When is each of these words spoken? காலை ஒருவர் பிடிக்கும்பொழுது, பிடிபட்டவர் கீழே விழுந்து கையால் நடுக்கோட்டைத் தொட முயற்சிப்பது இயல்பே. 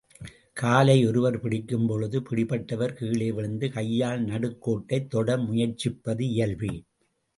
காலை 0.53 1.07
ஒருவர் 1.07 1.43
பிடிக்கும்பொழுது, 1.43 2.23
பிடிபட்டவர் 2.29 2.93
கீழே 2.93 3.31
விழுந்து 3.31 3.71
கையால் 3.71 4.25
நடுக்கோட்டைத் 4.25 5.07
தொட 5.07 5.37
முயற்சிப்பது 5.37 6.19
இயல்பே. 6.19 6.83